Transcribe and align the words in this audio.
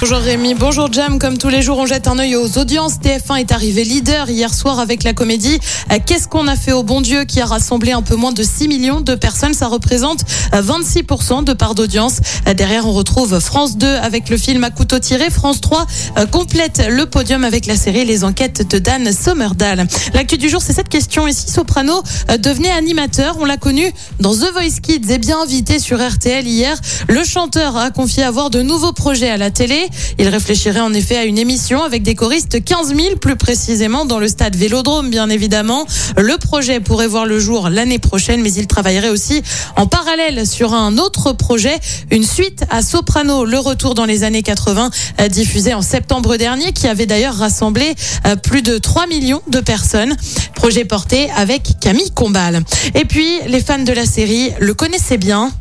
Bonjour 0.00 0.18
Rémi, 0.18 0.54
bonjour 0.54 0.92
Jam. 0.92 1.18
Comme 1.18 1.38
tous 1.38 1.48
les 1.48 1.60
jours, 1.60 1.78
on 1.78 1.86
jette 1.86 2.06
un 2.06 2.18
œil 2.20 2.36
aux 2.36 2.56
audiences. 2.56 3.00
TF1 3.00 3.40
est 3.40 3.50
arrivé 3.50 3.82
leader 3.82 4.30
hier 4.30 4.54
soir 4.54 4.78
avec 4.78 5.02
la 5.02 5.12
comédie 5.12 5.58
euh, 5.90 5.98
Qu'est-ce 6.04 6.28
qu'on 6.28 6.46
a 6.46 6.54
fait 6.54 6.70
au 6.72 6.84
bon 6.84 7.00
Dieu 7.00 7.24
qui 7.24 7.40
a 7.40 7.46
rassemblé 7.46 7.90
un 7.90 8.02
peu 8.02 8.14
moins 8.14 8.30
de 8.30 8.44
6 8.44 8.68
millions 8.68 9.00
de 9.00 9.16
personnes? 9.16 9.54
Ça 9.54 9.66
représente 9.66 10.20
euh, 10.54 10.62
26% 10.62 11.42
de 11.42 11.52
part 11.52 11.74
d'audience. 11.74 12.20
Euh, 12.46 12.54
Derrière, 12.54 12.86
on 12.86 12.92
retrouve 12.92 13.40
France 13.40 13.76
2 13.76 13.86
avec 13.86 14.28
le 14.28 14.36
film 14.36 14.62
à 14.62 14.70
couteau 14.70 15.00
tiré. 15.00 15.30
France 15.30 15.60
3 15.60 15.86
euh, 16.18 16.26
complète 16.26 16.86
le 16.88 17.06
podium 17.06 17.42
avec 17.42 17.66
la 17.66 17.76
série 17.76 18.04
Les 18.04 18.22
enquêtes 18.22 18.70
de 18.70 18.78
Dan 18.78 19.12
Sommerdahl. 19.12 19.88
L'actu 20.14 20.38
du 20.38 20.48
jour, 20.48 20.62
c'est 20.62 20.74
cette 20.74 20.90
question. 20.90 21.26
Et 21.26 21.32
si 21.32 21.50
Soprano 21.50 22.02
euh, 22.30 22.36
devenait 22.36 22.70
animateur 22.70 23.36
On 23.40 23.44
l'a 23.44 23.56
connu 23.56 23.90
dans 24.20 24.34
The 24.34 24.52
Voice 24.52 24.80
Kids 24.80 25.10
et 25.10 25.18
bien 25.18 25.40
invité 25.40 25.80
sur 25.80 25.98
RTL 25.98 26.46
hier. 26.46 26.78
Le 27.08 27.24
chanteur 27.24 27.76
a 27.76 27.90
confié 27.90 28.22
avoir 28.22 28.50
de 28.50 28.62
nouveaux 28.62 28.92
projets 28.92 29.30
à 29.30 29.36
la 29.36 29.50
télé. 29.50 29.77
Il 30.18 30.28
réfléchirait 30.28 30.80
en 30.80 30.92
effet 30.92 31.16
à 31.16 31.24
une 31.24 31.38
émission 31.38 31.82
avec 31.82 32.02
des 32.02 32.14
choristes 32.14 32.62
15 32.62 32.94
000 32.94 33.16
plus 33.16 33.36
précisément 33.36 34.04
dans 34.04 34.18
le 34.18 34.28
stade 34.28 34.56
Vélodrome 34.56 35.10
bien 35.10 35.28
évidemment. 35.28 35.86
Le 36.16 36.36
projet 36.38 36.80
pourrait 36.80 37.06
voir 37.06 37.26
le 37.26 37.38
jour 37.38 37.68
l'année 37.68 37.98
prochaine 37.98 38.42
mais 38.42 38.52
il 38.52 38.66
travaillerait 38.66 39.10
aussi 39.10 39.42
en 39.76 39.86
parallèle 39.86 40.46
sur 40.46 40.74
un 40.74 40.98
autre 40.98 41.32
projet, 41.32 41.78
une 42.10 42.24
suite 42.24 42.64
à 42.70 42.82
Soprano, 42.82 43.44
le 43.44 43.58
retour 43.58 43.94
dans 43.94 44.04
les 44.04 44.24
années 44.24 44.42
80 44.42 44.90
euh, 45.20 45.28
diffusé 45.28 45.74
en 45.74 45.82
septembre 45.82 46.36
dernier 46.36 46.72
qui 46.72 46.86
avait 46.86 47.06
d'ailleurs 47.06 47.34
rassemblé 47.34 47.94
euh, 48.26 48.36
plus 48.36 48.62
de 48.62 48.78
3 48.78 49.06
millions 49.06 49.42
de 49.48 49.60
personnes. 49.60 50.16
Projet 50.54 50.84
porté 50.84 51.30
avec 51.36 51.78
Camille 51.80 52.10
Combal. 52.10 52.62
Et 52.94 53.04
puis 53.04 53.28
les 53.46 53.60
fans 53.60 53.78
de 53.78 53.92
la 53.92 54.06
série 54.06 54.50
le 54.60 54.74
connaissaient 54.74 55.18
bien. 55.18 55.52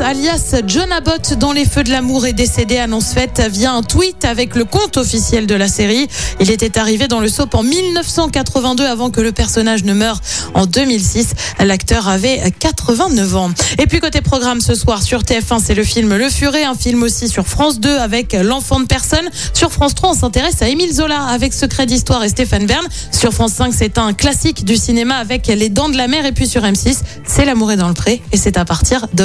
Alias 0.00 0.56
John 0.66 0.92
Abbott, 0.92 1.34
dans 1.38 1.52
les 1.52 1.64
feux 1.64 1.82
de 1.82 1.90
l'amour, 1.90 2.26
est 2.26 2.34
décédé, 2.34 2.76
annonce 2.76 3.14
faite 3.14 3.40
via 3.50 3.72
un 3.72 3.82
tweet 3.82 4.26
avec 4.26 4.54
le 4.54 4.66
compte 4.66 4.98
officiel 4.98 5.46
de 5.46 5.54
la 5.54 5.68
série. 5.68 6.06
Il 6.38 6.50
était 6.50 6.76
arrivé 6.78 7.08
dans 7.08 7.20
le 7.20 7.28
soap 7.28 7.54
en 7.54 7.62
1982 7.62 8.84
avant 8.84 9.10
que 9.10 9.22
le 9.22 9.32
personnage 9.32 9.84
ne 9.84 9.94
meure 9.94 10.20
en 10.52 10.66
2006. 10.66 11.28
L'acteur 11.60 12.08
avait 12.08 12.52
89 12.58 13.36
ans. 13.36 13.50
Et 13.78 13.86
puis 13.86 14.00
côté 14.00 14.20
programme 14.20 14.60
ce 14.60 14.74
soir 14.74 15.02
sur 15.02 15.22
TF1, 15.22 15.62
c'est 15.64 15.74
le 15.74 15.84
film 15.84 16.14
Le 16.14 16.28
Furet, 16.28 16.64
un 16.64 16.74
film 16.74 17.02
aussi 17.02 17.28
sur 17.28 17.46
France 17.46 17.80
2 17.80 17.96
avec 17.96 18.34
L'enfant 18.34 18.80
de 18.80 18.86
personne. 18.86 19.30
Sur 19.54 19.72
France 19.72 19.94
3, 19.94 20.10
on 20.10 20.14
s'intéresse 20.14 20.60
à 20.60 20.68
Émile 20.68 20.92
Zola 20.92 21.22
avec 21.22 21.54
Secret 21.54 21.86
d'histoire 21.86 22.22
et 22.22 22.28
Stéphane 22.28 22.66
Bern. 22.66 22.86
Sur 23.12 23.32
France 23.32 23.52
5, 23.52 23.72
c'est 23.74 23.96
un 23.96 24.12
classique 24.12 24.66
du 24.66 24.76
cinéma 24.76 25.16
avec 25.16 25.46
Les 25.46 25.70
dents 25.70 25.88
de 25.88 25.96
la 25.96 26.06
mer. 26.06 26.26
Et 26.26 26.32
puis 26.32 26.46
sur 26.46 26.64
M6, 26.64 26.98
c'est 27.26 27.46
L'amour 27.46 27.72
est 27.72 27.76
dans 27.78 27.88
le 27.88 27.94
pré 27.94 28.20
et 28.32 28.36
c'est 28.36 28.58
à 28.58 28.66
partir 28.66 29.06
de 29.14 29.24